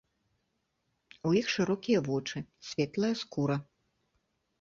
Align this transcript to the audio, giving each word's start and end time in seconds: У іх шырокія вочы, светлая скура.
У 1.31 1.33
іх 1.39 1.51
шырокія 1.55 1.99
вочы, 2.07 2.37
светлая 2.71 3.13
скура. 3.21 3.57